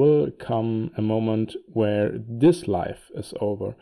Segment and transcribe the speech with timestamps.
[0.00, 3.74] will come a moment where this life is over.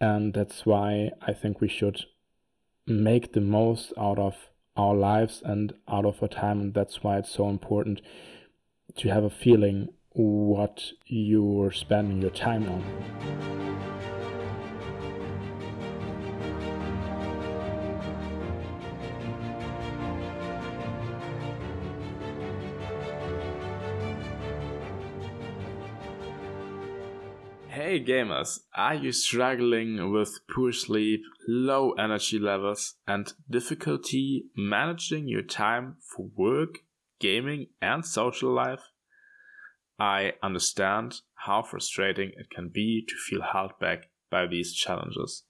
[0.00, 2.06] And that's why I think we should
[2.86, 4.34] make the most out of
[4.76, 6.60] our lives and out of our time.
[6.60, 8.00] And that's why it's so important
[8.96, 13.95] to have a feeling what you're spending your time on.
[27.86, 35.44] Hey gamers, are you struggling with poor sleep, low energy levels, and difficulty managing your
[35.44, 36.80] time for work,
[37.20, 38.80] gaming, and social life?
[40.00, 45.44] I understand how frustrating it can be to feel held back by these challenges.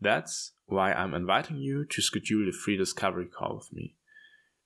[0.00, 3.96] That's why I'm inviting you to schedule a free discovery call with me.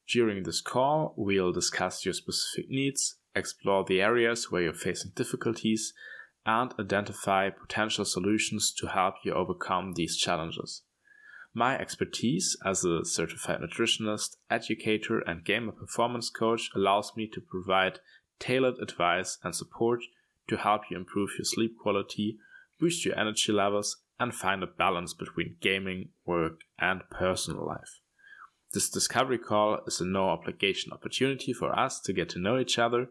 [0.07, 5.95] During this call, we'll discuss your specific needs, explore the areas where you're facing difficulties,
[6.47, 10.83] and identify potential solutions to help you overcome these challenges.
[11.55, 18.01] My expertise as a certified nutritionist, educator, and gamer performance coach allows me to provide
[18.41, 20.01] tailored advice and support
[20.49, 22.39] to help you improve your sleep quality,
[22.81, 28.01] boost your energy levels, and find a balance between gaming, work, and personal life.
[28.73, 32.79] This discovery call is a no obligation opportunity for us to get to know each
[32.79, 33.09] other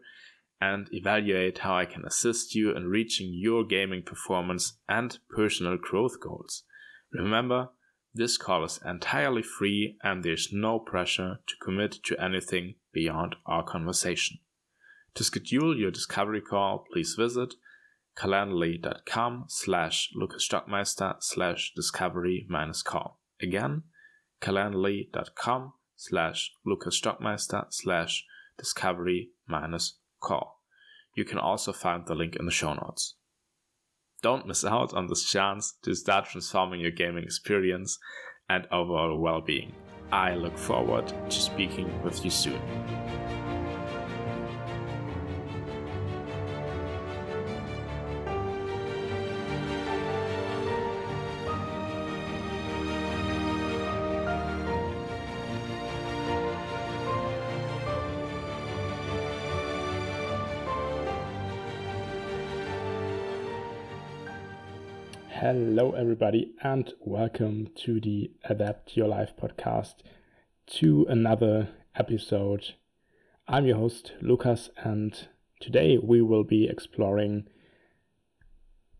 [0.60, 6.20] and evaluate how I can assist you in reaching your gaming performance and personal growth
[6.20, 6.64] goals.
[7.12, 7.70] Remember,
[8.14, 13.64] this call is entirely free and there's no pressure to commit to anything beyond our
[13.64, 14.38] conversation.
[15.14, 17.54] To schedule your discovery call, please visit
[18.16, 23.20] calendly.com slash lucasstockmeister slash discovery minus call.
[23.40, 23.82] Again,
[24.40, 28.24] calendly.com slash lucasstockmeister slash
[28.56, 30.60] discovery minus call.
[31.14, 33.14] You can also find the link in the show notes.
[34.22, 37.98] Don't miss out on this chance to start transforming your gaming experience
[38.48, 39.74] and overall well being.
[40.10, 42.60] I look forward to speaking with you soon.
[65.46, 69.96] Hello, everybody, and welcome to the Adapt Your Life podcast,
[70.68, 72.72] to another episode.
[73.46, 75.28] I'm your host, Lucas, and
[75.60, 77.44] today we will be exploring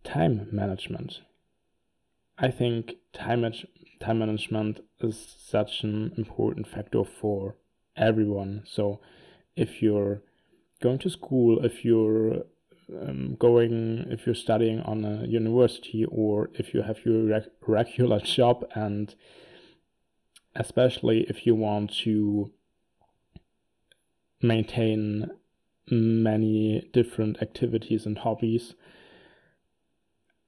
[0.04, 1.22] time management.
[2.36, 3.50] I think time,
[3.98, 7.56] time management is such an important factor for
[7.96, 8.64] everyone.
[8.66, 9.00] So,
[9.56, 10.20] if you're
[10.82, 12.42] going to school, if you're
[12.90, 18.20] um, going if you're studying on a university or if you have your reg- regular
[18.20, 19.14] job and
[20.54, 22.52] especially if you want to
[24.40, 25.30] maintain
[25.90, 28.74] many different activities and hobbies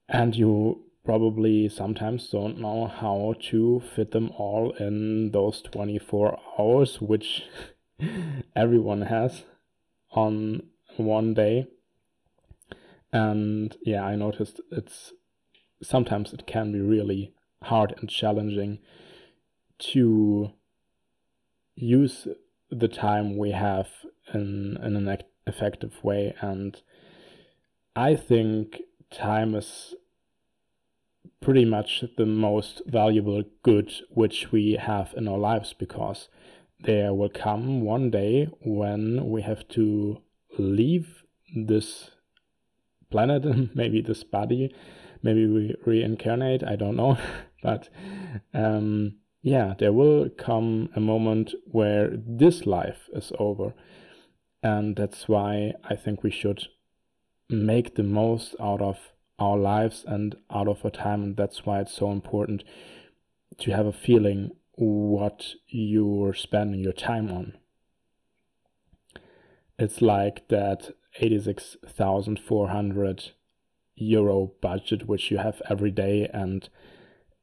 [0.08, 7.00] and you probably sometimes don't know how to fit them all in those 24 hours
[7.00, 7.44] which
[8.56, 9.44] everyone has
[10.12, 10.62] on
[10.96, 11.66] one day
[13.16, 15.14] and yeah, I noticed it's
[15.82, 17.32] sometimes it can be really
[17.62, 18.78] hard and challenging
[19.78, 20.50] to
[21.74, 22.28] use
[22.70, 23.88] the time we have
[24.34, 26.34] in, in an effective way.
[26.42, 26.78] And
[27.94, 29.94] I think time is
[31.40, 36.28] pretty much the most valuable good which we have in our lives because
[36.80, 40.20] there will come one day when we have to
[40.58, 41.22] leave
[41.54, 42.10] this
[43.10, 43.44] planet,
[43.74, 44.74] maybe this body,
[45.22, 47.18] maybe we reincarnate, I don't know.
[47.62, 47.88] but
[48.54, 53.74] um, yeah, there will come a moment where this life is over.
[54.62, 56.66] And that's why I think we should
[57.48, 61.22] make the most out of our lives and out of our time.
[61.22, 62.64] And that's why it's so important
[63.58, 67.56] to have a feeling what you're spending your time on.
[69.78, 73.30] It's like that 86,400
[73.96, 76.28] euro budget which you have every day.
[76.32, 76.68] And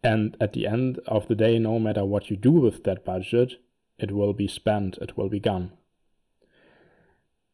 [0.03, 3.53] and at the end of the day no matter what you do with that budget
[3.97, 5.71] it will be spent it will be gone.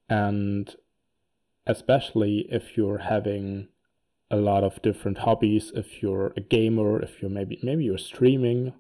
[0.10, 0.76] And
[1.68, 3.68] especially if you're having
[4.32, 8.74] a lot of different hobbies if you're a gamer if you're maybe maybe you're streaming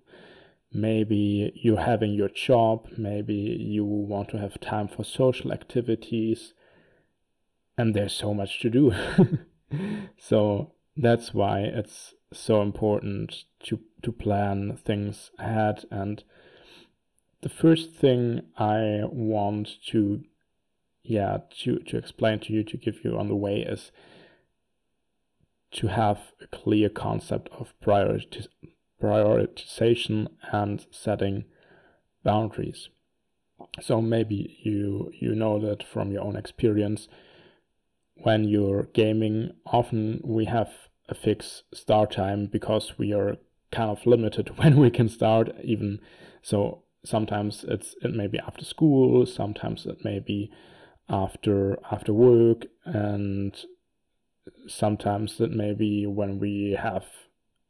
[0.71, 6.53] maybe you're having your job maybe you want to have time for social activities
[7.79, 8.93] and there's so much to do.
[10.17, 16.23] so that's why it's so important to to plan things ahead and
[17.41, 20.21] the first thing I want to
[21.03, 23.91] yeah to to explain to you to give you on the way is
[25.71, 28.47] to have a clear concept of prioritiz-
[29.01, 31.45] prioritization and setting
[32.23, 32.89] boundaries
[33.81, 37.07] so maybe you you know that from your own experience
[38.21, 40.69] when you're gaming often we have
[41.07, 43.37] a fixed start time because we are
[43.71, 45.99] kind of limited when we can start even.
[46.41, 50.51] So sometimes it's it may be after school sometimes it may be
[51.07, 53.65] after after work and
[54.67, 57.05] sometimes it may be when we have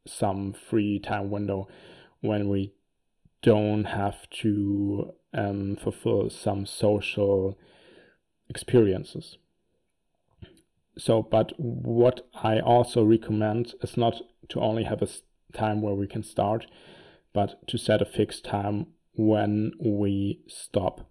[0.07, 1.68] some free time window
[2.22, 2.74] when we
[3.42, 7.57] don't have to um, fulfill some social
[8.50, 9.38] experiences
[11.00, 14.16] so but what i also recommend is not
[14.50, 15.07] to only have a
[15.54, 16.66] time where we can start
[17.34, 21.10] but to set a fixed time when we stop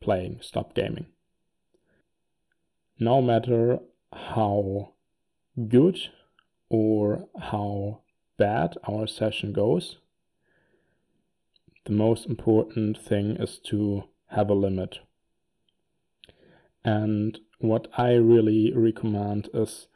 [0.00, 1.06] playing stop gaming.
[2.98, 3.78] No matter
[4.12, 4.92] how
[5.68, 5.98] good
[6.68, 8.00] or how
[8.36, 9.96] bad our session goes
[11.86, 14.98] the most important thing is to have a limit
[16.86, 19.88] and what I really recommend is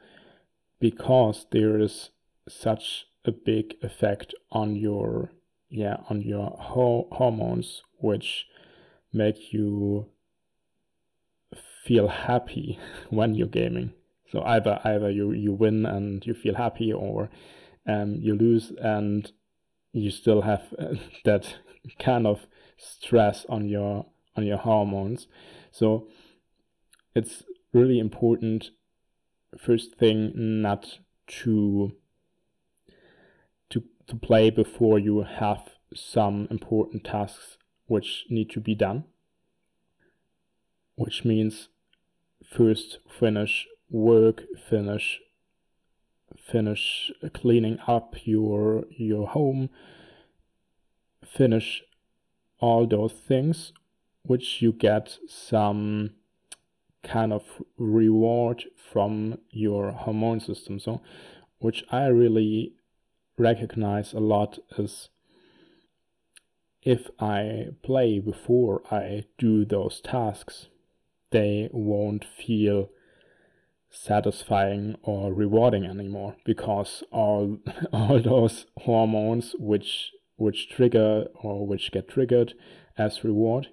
[0.79, 2.09] because there is
[2.49, 5.31] such a big effect on your
[5.69, 8.45] yeah on your ho- hormones which
[9.13, 10.07] make you
[11.85, 12.77] feel happy
[13.09, 13.93] when you're gaming.
[14.29, 17.29] So either either you you win and you feel happy or
[17.87, 19.31] um, you lose and
[19.93, 20.73] you still have
[21.23, 21.55] that
[21.99, 22.47] kind of
[22.77, 25.27] stress on your on your hormones.
[25.71, 26.09] So
[27.13, 27.43] it's
[27.73, 28.71] really important
[29.57, 31.91] first thing not to
[33.69, 39.03] to to play before you have some important tasks which need to be done
[40.95, 41.69] which means
[42.43, 45.19] first finish work finish
[46.37, 49.69] finish cleaning up your your home
[51.25, 51.83] finish
[52.59, 53.73] all those things
[54.23, 56.11] which you get some
[57.03, 57.43] kind of
[57.77, 60.79] reward from your hormone system.
[60.79, 61.01] So,
[61.59, 62.73] which I really
[63.37, 65.09] recognize a lot is
[66.83, 70.67] if I play before I do those tasks,
[71.31, 72.89] they won't feel
[73.89, 77.57] satisfying or rewarding anymore because all
[77.93, 82.53] all those hormones which which trigger or which get triggered
[82.97, 83.67] as reward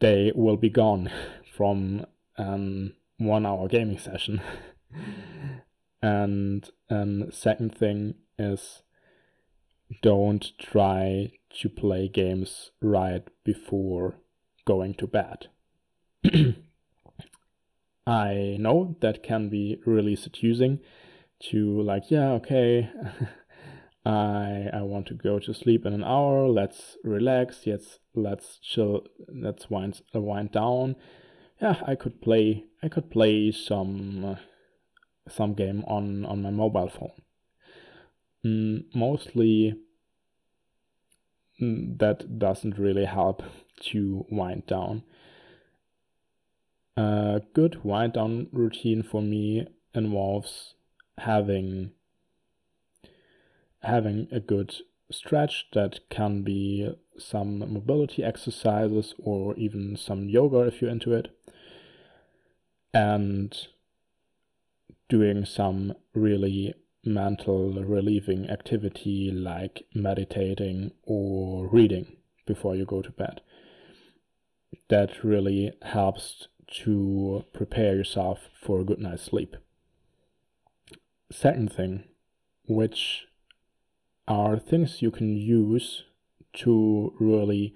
[0.00, 1.10] they will be gone
[1.56, 2.06] from
[2.38, 4.40] um, one hour gaming session.
[6.02, 8.82] and um, second thing is
[10.00, 14.14] don't try to play games right before
[14.64, 15.48] going to bed.
[18.06, 20.80] I know that can be really seducing
[21.50, 22.90] to like, yeah, okay,
[24.04, 26.48] I I want to go to sleep in an hour.
[26.48, 27.66] Let's relax.
[27.66, 29.06] Yes, let's chill.
[29.28, 30.96] Let's wind wind down
[31.62, 34.34] yeah, I could play I could play some uh,
[35.28, 37.22] some game on on my mobile phone.
[38.44, 39.76] Mm, mostly
[41.60, 43.44] mm, that doesn't really help
[43.92, 45.04] to wind down.
[46.96, 50.74] A good wind down routine for me involves
[51.18, 51.92] having
[53.82, 54.74] having a good
[55.12, 61.28] stretch that can be some mobility exercises or even some yoga if you're into it
[62.94, 63.68] and
[65.08, 73.40] doing some really mental relieving activity like meditating or reading before you go to bed.
[74.88, 76.48] That really helps
[76.84, 79.56] to prepare yourself for a good night's sleep.
[81.30, 82.04] Second thing,
[82.66, 83.26] which
[84.28, 86.04] are things you can use
[86.54, 87.74] to really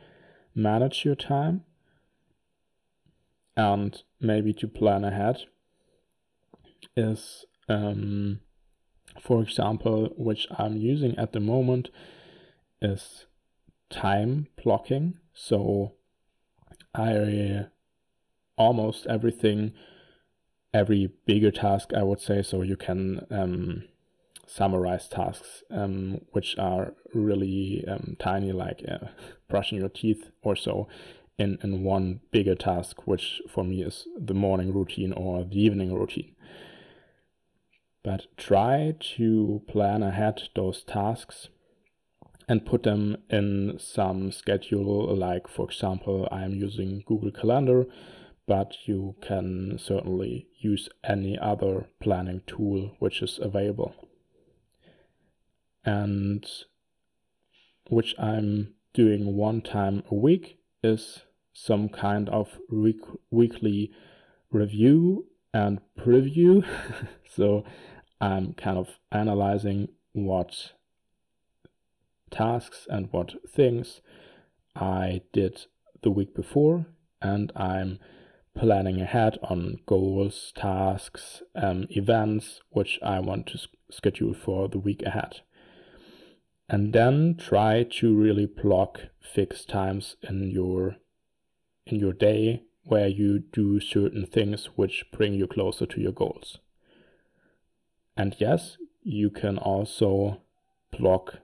[0.54, 1.64] manage your time
[3.56, 5.44] and maybe to plan ahead
[6.96, 8.40] is um,
[9.20, 11.88] for example which i'm using at the moment
[12.82, 13.26] is
[13.88, 15.18] time blocking.
[15.32, 15.92] So
[16.94, 17.66] i
[18.56, 19.72] almost everything
[20.72, 23.84] every bigger task i would say so you can um,
[24.46, 29.06] summarize tasks um, which are really um, tiny like uh,
[29.48, 30.88] brushing your teeth or so
[31.38, 35.94] in, in one bigger task, which for me is the morning routine or the evening
[35.94, 36.34] routine.
[38.02, 41.48] But try to plan ahead those tasks
[42.48, 47.86] and put them in some schedule, like, for example, I'm using Google Calendar,
[48.46, 53.94] but you can certainly use any other planning tool which is available.
[55.84, 56.48] And
[57.88, 61.22] which I'm doing one time a week is
[61.58, 63.90] some kind of week- weekly
[64.50, 66.62] review and preview.
[67.34, 67.64] so
[68.20, 70.72] I'm kind of analyzing what
[72.30, 74.02] tasks and what things
[74.75, 75.66] I did
[76.02, 76.86] the week before,
[77.22, 78.00] and I'm
[78.54, 83.60] planning ahead on goals, tasks, um, events which I want to
[83.90, 85.40] schedule for the week ahead.
[86.68, 90.96] And then try to really block fixed times in your
[91.86, 96.58] in your day where you do certain things which bring you closer to your goals.
[98.16, 100.42] And yes, you can also
[100.96, 101.38] block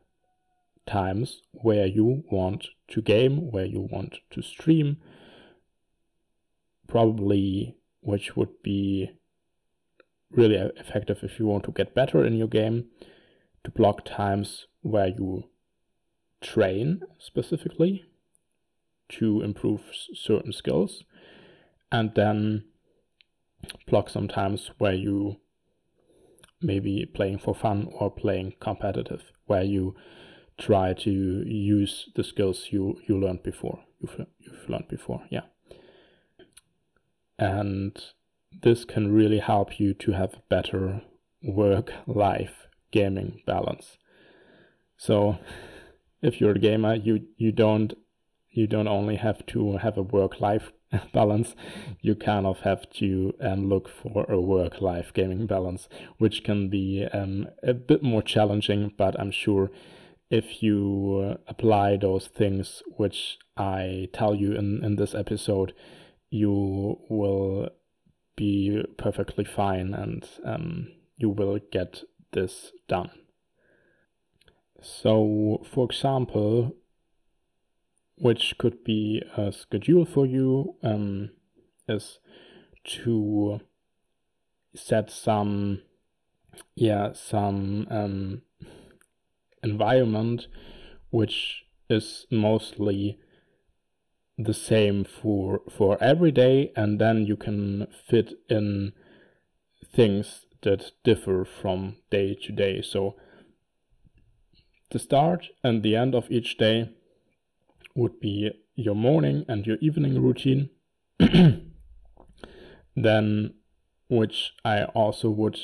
[0.87, 4.99] times where you want to game, where you want to stream,
[6.87, 9.11] probably which would be
[10.31, 12.87] really effective if you want to get better in your game,
[13.65, 15.45] to block times where you
[16.41, 18.05] train specifically
[19.19, 19.81] to improve
[20.15, 21.05] certain skills,
[21.91, 22.65] and then
[23.87, 25.37] block sometimes where you
[26.61, 29.95] maybe playing for fun or playing competitive, where you
[30.59, 33.81] try to use the skills you you learned before.
[34.01, 35.47] You've you've learned before, yeah.
[37.39, 38.01] And
[38.63, 41.03] this can really help you to have better
[41.43, 43.97] work life gaming balance.
[44.97, 45.39] So
[46.23, 47.95] if you're a gamer, you you don't
[48.53, 50.73] you don't only have to have a work life
[51.13, 51.55] balance,
[52.01, 56.69] you kind of have to um, look for a work life gaming balance, which can
[56.69, 59.71] be um, a bit more challenging, but I'm sure
[60.31, 65.75] if you apply those things which I tell you in, in this episode,
[66.31, 67.69] you will
[68.35, 73.11] be perfectly fine and um, you will get this done.
[74.81, 76.75] So, for example,
[78.23, 81.31] which could be a schedule for you um,
[81.89, 82.21] is
[82.85, 83.61] to
[84.75, 85.83] set some
[86.77, 88.43] yeah some um,
[89.65, 90.47] environment
[91.11, 93.19] which is mostly
[94.39, 98.93] the same for for every day and then you can fit in
[99.95, 102.83] things that differ from day to day.
[102.83, 103.17] So
[104.91, 106.91] the start and the end of each day
[107.95, 110.71] would be your morning and your evening routine.
[112.97, 113.55] then,
[114.09, 115.59] which I also would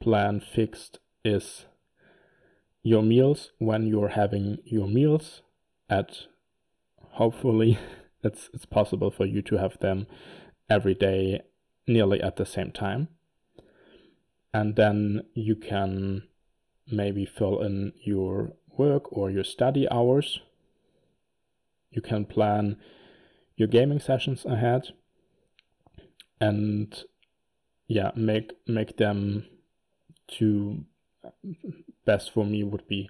[0.00, 1.66] plan fixed, is
[2.82, 5.42] your meals when you're having your meals
[5.88, 6.26] at
[7.12, 7.78] hopefully
[8.24, 10.06] it's it's possible for you to have them
[10.68, 11.40] every day
[11.86, 13.08] nearly at the same time
[14.54, 16.22] and then you can
[16.90, 20.40] maybe fill in your work or your study hours
[21.92, 22.76] you can plan
[23.56, 24.88] your gaming sessions ahead
[26.40, 27.04] and
[27.86, 29.44] yeah make make them
[30.26, 30.84] to
[32.04, 33.08] best for me would be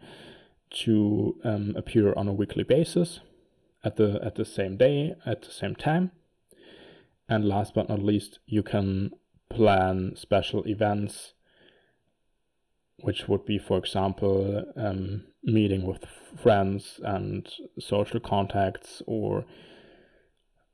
[0.70, 3.20] to um, appear on a weekly basis
[3.84, 6.10] at the at the same day at the same time.
[7.28, 9.12] And last but not least you can
[9.48, 11.34] plan special events
[13.00, 16.04] which would be for example um, meeting with
[16.40, 19.44] friends and social contacts or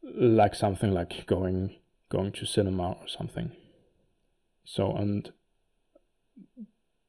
[0.02, 1.76] like something like going
[2.10, 3.52] going to cinema or something.
[4.64, 5.30] So and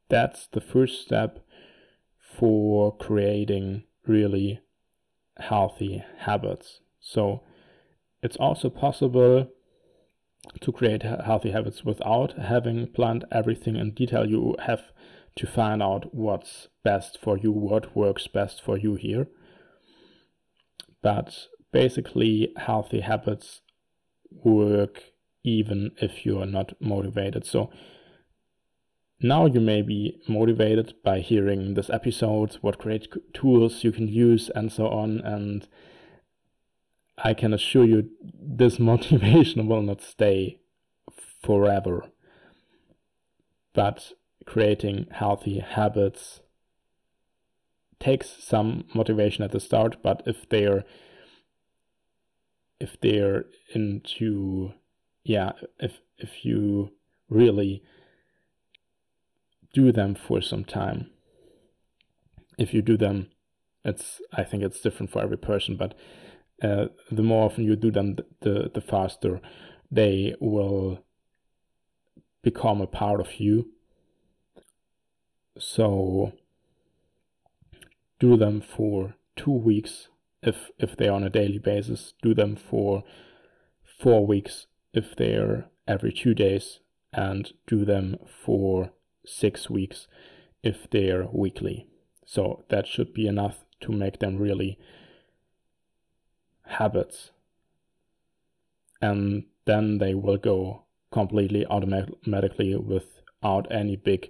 [0.09, 1.39] that's the first step
[2.19, 4.59] for creating really
[5.37, 6.81] healthy habits.
[6.99, 7.43] So
[8.21, 9.49] it's also possible
[10.61, 14.83] to create healthy habits without having planned everything in detail you have
[15.35, 19.27] to find out what's best for you, what works best for you here.
[21.01, 23.61] But basically, healthy habits
[24.31, 25.03] work
[25.43, 27.45] even if you are not motivated.
[27.45, 27.69] So
[29.21, 34.49] now you may be motivated by hearing this episode, what great tools you can use,
[34.53, 35.19] and so on.
[35.21, 35.67] And
[37.23, 40.59] I can assure you, this motivation will not stay
[41.43, 42.05] forever.
[43.73, 44.13] But
[44.45, 46.41] creating healthy habits
[47.99, 50.85] takes some motivation at the start, but if they're
[52.79, 54.71] if they're into
[55.23, 56.91] yeah if if you
[57.29, 57.83] really
[59.73, 61.09] do them for some time
[62.57, 63.27] if you do them
[63.83, 65.93] it's i think it's different for every person but
[66.61, 69.41] uh, the more often you do them the the faster
[69.91, 71.03] they will
[72.41, 73.71] become a part of you.
[75.57, 76.33] So
[78.19, 80.09] do them for two weeks
[80.41, 82.13] if if they're on a daily basis.
[82.21, 83.03] Do them for
[83.83, 86.79] four weeks if they're every two days.
[87.11, 88.91] And do them for
[89.25, 90.07] six weeks
[90.61, 91.87] if they're weekly.
[92.25, 94.77] So that should be enough to make them really
[96.69, 97.31] habits
[99.01, 104.29] and then they will go completely automatically without any big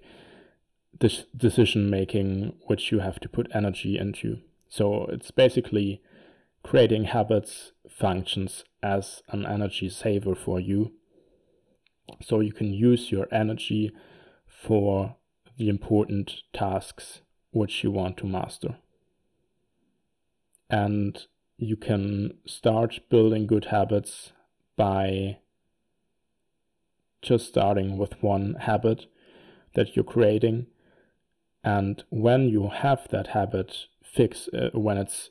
[1.36, 4.40] decision making which you have to put energy into.
[4.68, 6.02] So it's basically
[6.64, 10.94] creating habits functions as an energy saver for you.
[12.22, 13.92] So you can use your energy
[14.46, 15.16] for
[15.58, 18.78] the important tasks which you want to master.
[20.70, 21.26] And
[21.60, 24.32] you can start building good habits
[24.76, 25.38] by
[27.22, 29.06] just starting with one habit
[29.76, 30.68] that you're creating.
[31.64, 35.30] And when you have that habit fix uh, when it's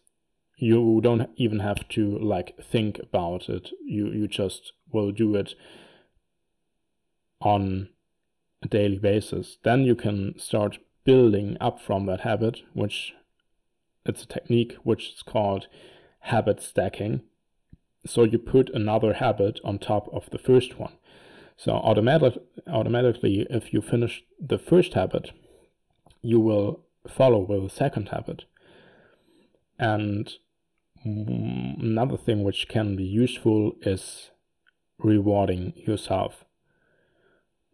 [0.57, 3.71] you don't even have to like think about it.
[3.85, 5.55] You you just will do it
[7.41, 7.89] on
[8.63, 9.59] a daily basis.
[9.63, 13.15] Then you can start building up from that habit which
[14.05, 15.69] it's a technique which is called
[16.21, 17.23] habit stacking
[18.07, 20.93] so you put another habit on top of the first one
[21.57, 22.35] so automatic,
[22.67, 25.33] automatically if you finish the first habit
[26.23, 28.45] you will follow with the second habit.
[29.79, 30.31] And
[31.07, 34.31] mm, another thing which can be useful is
[34.99, 36.45] rewarding yourself.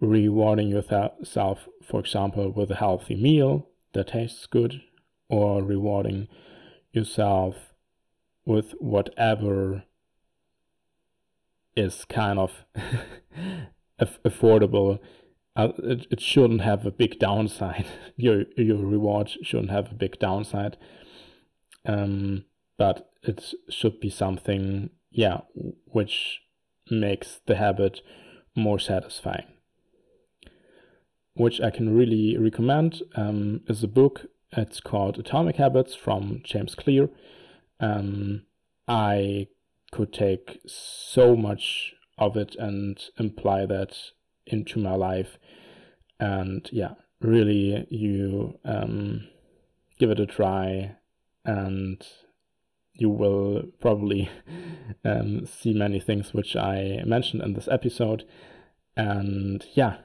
[0.01, 4.83] Rewarding yourself, for example, with a healthy meal that tastes good,
[5.29, 6.29] or rewarding
[6.93, 7.74] yourself
[8.45, 9.85] with whatever
[11.77, 12.65] is kind of
[14.01, 15.01] affordable
[15.57, 17.87] uh, it, it shouldn't have a big downside.
[18.17, 20.77] your your reward shouldn't have a big downside.
[21.87, 22.45] Um,
[22.77, 25.43] but it should be something, yeah,
[25.85, 26.41] which
[26.91, 28.01] makes the habit
[28.57, 29.47] more satisfying.
[31.35, 34.27] Which I can really recommend um, is a book.
[34.57, 37.09] It's called Atomic Habits from James Clear.
[37.81, 38.43] Um,
[38.87, 39.49] I
[39.93, 43.97] could take so much of it and imply that
[44.47, 45.39] into my life
[46.21, 49.27] and yeah really you um,
[49.99, 50.97] give it a try
[51.45, 52.07] and
[52.95, 54.31] you will probably
[55.05, 58.25] um, see many things which I mentioned in this episode.
[58.97, 59.97] And yeah,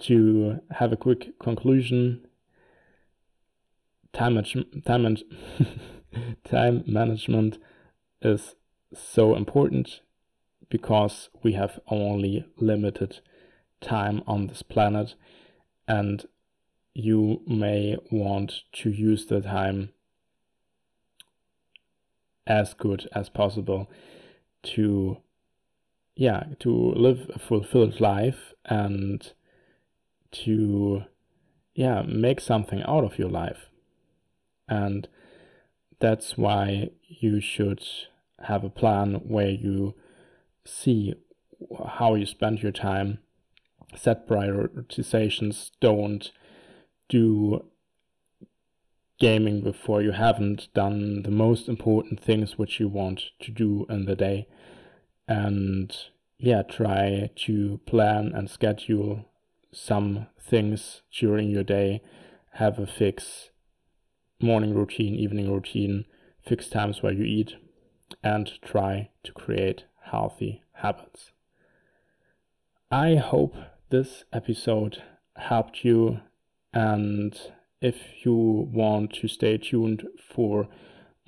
[0.00, 2.26] to have a quick conclusion,
[4.12, 5.16] time, and time, man-
[6.44, 7.58] time management
[8.22, 8.54] is
[8.94, 10.00] so important
[10.68, 13.20] because we have only limited
[13.80, 15.14] time on this planet
[15.86, 16.26] and
[16.94, 19.90] you may want to use the time
[22.46, 23.90] as good as possible
[24.62, 25.18] to
[26.14, 29.32] yeah to live a fulfilled life and
[30.30, 31.04] to
[31.74, 33.68] yeah make something out of your life.
[34.68, 35.08] And
[35.98, 37.82] that's why you should
[38.40, 39.94] have a plan where you
[40.64, 41.14] see
[41.88, 43.18] how you spend your time,
[43.94, 46.30] set prioritizations, don't
[47.08, 47.64] do
[49.18, 54.04] gaming before you haven't done the most important things which you want to do in
[54.04, 54.46] the day.
[55.26, 55.96] And
[56.38, 59.24] yeah, try to plan and schedule
[59.72, 62.02] some things during your day.
[62.52, 63.50] Have a fix
[64.40, 66.04] morning routine, evening routine,
[66.46, 67.54] fixed times where you eat,
[68.22, 71.32] and try to create healthy habits.
[72.90, 73.56] I hope
[73.90, 75.02] this episode
[75.36, 76.20] helped you,
[76.72, 77.38] and
[77.80, 78.34] if you
[78.72, 80.68] want to stay tuned for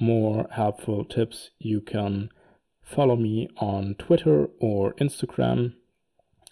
[0.01, 2.31] more helpful tips, you can
[2.83, 5.75] follow me on Twitter or Instagram,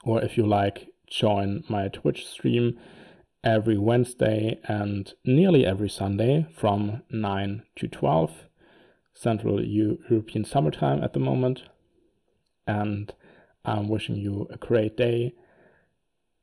[0.04, 2.78] or if you like, join my Twitch stream
[3.46, 8.32] every Wednesday and nearly every Sunday from 9 to 12
[9.14, 11.62] Central European summertime at the moment
[12.66, 13.14] and
[13.64, 15.34] I'm wishing you a great day.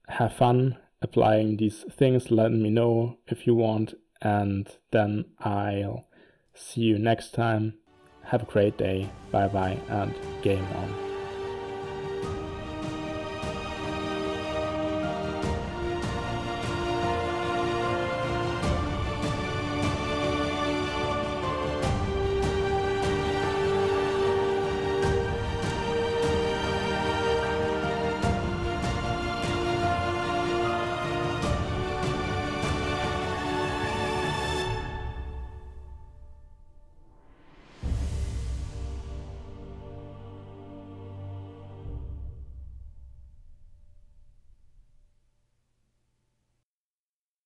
[0.08, 2.32] Have fun applying these things.
[2.32, 6.08] Let me know if you want, and then I'll
[6.54, 7.76] see you next time.
[8.26, 9.10] have a great day.
[9.32, 11.13] Bye bye and game on.